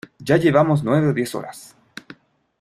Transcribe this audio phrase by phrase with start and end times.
[0.17, 1.75] ya llevamos nueve o diez horas.